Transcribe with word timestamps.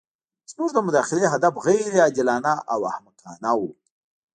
زموږ 0.51 0.69
د 0.73 0.77
مداخلې 0.87 1.25
هدف 1.33 1.53
غیر 1.65 1.91
عادلانه 2.03 2.53
او 2.73 2.79
احمقانه 2.91 3.51
وو. 3.59 3.69